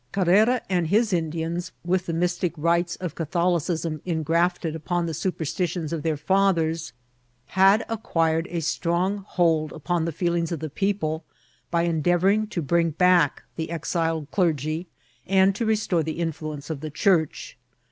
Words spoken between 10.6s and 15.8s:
people by endeavouring to luring back the exiled clergy and to